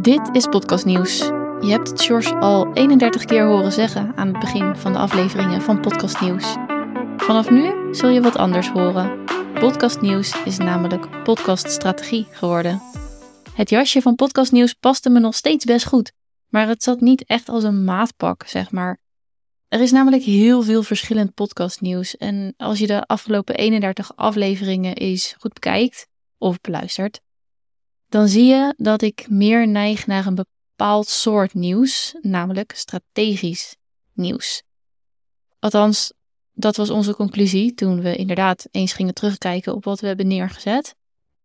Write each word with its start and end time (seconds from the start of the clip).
Dit 0.00 0.28
is 0.32 0.46
Podcast 0.46 0.84
Nieuws. 0.84 1.18
Je 1.60 1.66
hebt 1.66 1.88
het 1.88 2.02
George 2.02 2.34
al 2.34 2.72
31 2.72 3.24
keer 3.24 3.46
horen 3.46 3.72
zeggen 3.72 4.16
aan 4.16 4.28
het 4.28 4.38
begin 4.38 4.76
van 4.76 4.92
de 4.92 4.98
afleveringen 4.98 5.62
van 5.62 5.80
Podcast 5.80 6.20
Nieuws. 6.20 6.56
Vanaf 7.16 7.50
nu 7.50 7.94
zul 7.94 8.08
je 8.08 8.20
wat 8.20 8.36
anders 8.36 8.68
horen. 8.68 9.24
Podcast 9.54 10.00
Nieuws 10.00 10.44
is 10.44 10.58
namelijk 10.58 11.22
podcaststrategie 11.24 12.26
geworden. 12.30 12.82
Het 13.54 13.70
jasje 13.70 14.02
van 14.02 14.14
Podcast 14.14 14.52
Nieuws 14.52 14.74
paste 14.74 15.10
me 15.10 15.20
nog 15.20 15.34
steeds 15.34 15.64
best 15.64 15.86
goed, 15.86 16.12
maar 16.48 16.68
het 16.68 16.82
zat 16.82 17.00
niet 17.00 17.24
echt 17.24 17.48
als 17.48 17.64
een 17.64 17.84
maatpak, 17.84 18.46
zeg 18.46 18.70
maar. 18.70 19.00
Er 19.68 19.80
is 19.80 19.90
namelijk 19.90 20.22
heel 20.22 20.62
veel 20.62 20.82
verschillend 20.82 21.34
podcastnieuws 21.34 22.16
en 22.16 22.54
als 22.56 22.78
je 22.78 22.86
de 22.86 23.06
afgelopen 23.06 23.54
31 23.54 24.16
afleveringen 24.16 24.96
eens 24.96 25.34
goed 25.38 25.52
bekijkt 25.52 26.08
of 26.40 26.60
beluistert, 26.60 27.20
dan 28.08 28.28
zie 28.28 28.44
je 28.44 28.74
dat 28.76 29.02
ik 29.02 29.26
meer 29.28 29.68
neig 29.68 30.06
naar 30.06 30.26
een 30.26 30.34
bepaald 30.34 31.08
soort 31.08 31.54
nieuws, 31.54 32.14
namelijk 32.20 32.72
strategisch 32.72 33.76
nieuws. 34.12 34.62
Althans, 35.58 36.12
dat 36.52 36.76
was 36.76 36.90
onze 36.90 37.14
conclusie 37.14 37.74
toen 37.74 38.00
we 38.00 38.16
inderdaad 38.16 38.68
eens 38.70 38.92
gingen 38.92 39.14
terugkijken 39.14 39.74
op 39.74 39.84
wat 39.84 40.00
we 40.00 40.06
hebben 40.06 40.26
neergezet. 40.26 40.94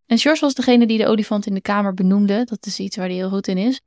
En 0.05 0.17
George 0.17 0.41
was 0.41 0.53
degene 0.53 0.87
die 0.87 0.97
de 0.97 1.07
olifant 1.07 1.45
in 1.45 1.53
de 1.53 1.61
kamer 1.61 1.93
benoemde. 1.93 2.43
Dat 2.43 2.65
is 2.65 2.79
iets 2.79 2.95
waar 2.95 3.07
hij 3.07 3.15
heel 3.15 3.29
goed 3.29 3.47
in 3.47 3.57
is. 3.57 3.81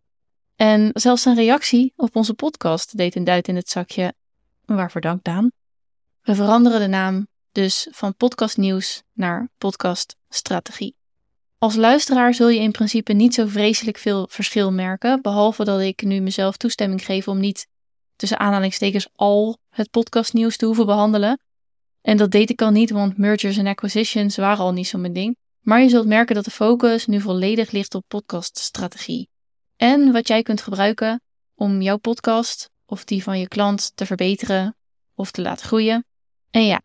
En 0.57 0.91
zelfs 0.93 1.23
zijn 1.23 1.37
reactie 1.37 1.93
op 1.97 2.17
onze 2.17 2.35
podcast 2.35 2.97
deed 2.97 3.17
een 3.17 3.25
duit 3.25 3.49
in 3.49 3.57
het 3.57 3.69
zakje. 3.69 4.15
Waarvoor 4.65 5.01
dank, 5.01 5.25
Daan. 5.25 5.51
We 6.23 6.35
veranderen 6.35 6.81
de 6.81 6.87
naam 6.87 7.27
dus 7.53 7.89
van 7.91 8.17
podcast 8.17 8.57
nieuws 8.57 9.03
naar 9.13 9.49
podcast 9.59 10.17
strategie. 10.29 10.98
Als 11.59 11.75
luisteraar 11.75 12.35
zul 12.35 12.49
je 12.49 12.61
in 12.61 12.71
principe 12.71 13.13
niet 13.13 13.35
zo 13.35 13.47
vreselijk 13.47 13.99
veel 13.99 14.27
verschil 14.31 14.73
merken, 14.73 15.23
behalve 15.23 15.65
dat 15.65 15.81
ik 15.81 16.03
nu 16.03 16.21
mezelf 16.21 16.57
toestemming 16.57 17.05
geef 17.05 17.29
om 17.29 17.39
niet 17.41 17.67
tussen 18.17 18.39
aanhalingstekens 18.39 19.09
al 19.15 19.59
het 19.69 19.91
podcastnieuws 19.91 20.57
te 20.57 20.67
hoeven 20.67 20.87
behandelen. 20.87 21.41
En 22.01 22.17
dat 22.17 22.31
deed 22.31 22.51
ik 22.51 22.63
al 22.63 22.71
niet, 22.71 22.91
want 22.91 23.17
mergers 23.17 23.57
en 23.57 23.67
acquisitions 23.67 24.37
waren 24.37 24.65
al 24.65 24.73
niet 24.73 24.87
zo 24.87 24.99
mijn 24.99 25.13
ding. 25.13 25.37
Maar 25.61 25.81
je 25.81 25.89
zult 25.89 26.07
merken 26.07 26.35
dat 26.35 26.45
de 26.45 26.51
focus 26.51 27.07
nu 27.07 27.21
volledig 27.21 27.71
ligt 27.71 27.95
op 27.95 28.05
podcaststrategie. 28.09 29.29
En 29.77 30.13
wat 30.13 30.29
jij 30.29 30.43
kunt 30.43 30.63
gebruiken 30.63 31.21
om 31.55 31.83
jouw 31.83 31.97
podcast 31.97 32.71
of 32.87 33.05
die 33.05 33.23
van 33.23 33.39
je 33.39 33.49
klant 33.49 33.93
te 33.95 34.07
verbeteren 34.07 34.77
of 35.15 35.31
te 35.31 35.43
laten 35.43 35.67
groeien. 35.67 36.05
En 36.51 36.67
ja, 36.67 36.83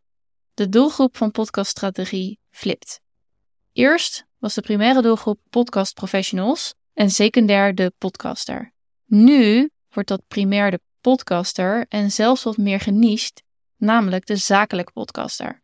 de 0.54 0.70
doelgroep 0.70 1.18
van 1.18 1.32
podcaststrategie 1.32 2.40
flipt. 2.50 3.02
Eerst 3.74 4.26
was 4.44 4.54
de 4.54 4.62
primaire 4.62 5.02
doelgroep 5.02 5.40
podcast 5.50 5.94
professionals 5.94 6.74
en 6.94 7.10
secundair 7.10 7.76
de 7.76 7.94
podcaster. 7.98 8.74
Nu 9.06 9.70
wordt 9.90 10.10
dat 10.10 10.28
primair 10.28 10.72
de 10.72 10.80
podcaster 11.02 11.86
en 11.90 12.12
zelfs 12.12 12.44
wat 12.44 12.58
meer 12.58 12.80
geniched, 12.80 13.44
namelijk 13.78 14.26
de 14.26 14.36
zakelijke 14.36 14.92
podcaster. 14.92 15.64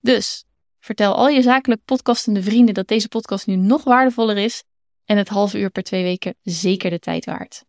Dus 0.00 0.44
vertel 0.80 1.14
al 1.14 1.28
je 1.28 1.42
zakelijk 1.42 1.84
podcastende 1.84 2.42
vrienden 2.42 2.74
dat 2.74 2.88
deze 2.88 3.08
podcast 3.08 3.46
nu 3.46 3.56
nog 3.56 3.84
waardevoller 3.84 4.36
is 4.36 4.64
en 5.04 5.16
het 5.16 5.28
half 5.28 5.54
uur 5.54 5.70
per 5.70 5.82
twee 5.82 6.02
weken 6.02 6.34
zeker 6.42 6.90
de 6.90 6.98
tijd 6.98 7.24
waard. 7.24 7.64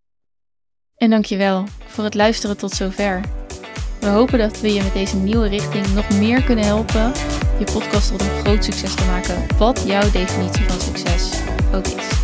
En 0.95 1.09
dankjewel 1.09 1.67
voor 1.67 2.04
het 2.04 2.14
luisteren 2.14 2.58
tot 2.58 2.72
zover. 2.72 3.42
We 4.03 4.09
hopen 4.09 4.39
dat 4.39 4.59
we 4.59 4.73
je 4.73 4.83
met 4.83 4.93
deze 4.93 5.15
nieuwe 5.15 5.47
richting 5.47 5.93
nog 5.93 6.09
meer 6.09 6.43
kunnen 6.43 6.65
helpen 6.65 7.11
je 7.59 7.65
podcast 7.73 8.11
tot 8.11 8.21
een 8.21 8.43
groot 8.43 8.63
succes 8.63 8.95
te 8.95 9.05
maken, 9.05 9.45
wat 9.57 9.83
jouw 9.85 10.11
definitie 10.11 10.65
van 10.65 10.81
succes 10.81 11.41
ook 11.73 11.87
is. 11.87 12.22